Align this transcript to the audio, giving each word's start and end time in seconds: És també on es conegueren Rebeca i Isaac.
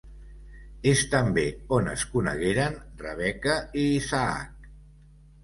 És 0.91 1.03
també 1.11 1.43
on 1.77 1.89
es 1.91 2.05
conegueren 2.15 2.81
Rebeca 3.05 3.61
i 3.85 3.87
Isaac. 4.01 4.69